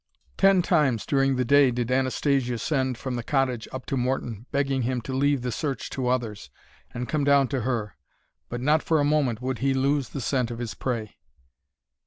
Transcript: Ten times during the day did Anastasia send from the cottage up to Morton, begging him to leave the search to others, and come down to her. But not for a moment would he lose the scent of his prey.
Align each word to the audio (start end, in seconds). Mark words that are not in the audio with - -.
Ten 0.35 0.63
times 0.63 1.05
during 1.05 1.35
the 1.35 1.45
day 1.45 1.69
did 1.69 1.91
Anastasia 1.91 2.57
send 2.57 2.97
from 2.97 3.17
the 3.17 3.21
cottage 3.23 3.67
up 3.71 3.85
to 3.85 3.95
Morton, 3.95 4.47
begging 4.51 4.81
him 4.81 4.99
to 5.01 5.13
leave 5.13 5.43
the 5.43 5.51
search 5.51 5.91
to 5.91 6.07
others, 6.07 6.49
and 6.91 7.07
come 7.07 7.23
down 7.23 7.47
to 7.49 7.61
her. 7.61 7.95
But 8.49 8.61
not 8.61 8.81
for 8.81 8.99
a 8.99 9.03
moment 9.05 9.43
would 9.43 9.59
he 9.59 9.75
lose 9.75 10.09
the 10.09 10.19
scent 10.19 10.49
of 10.49 10.57
his 10.57 10.73
prey. 10.73 11.17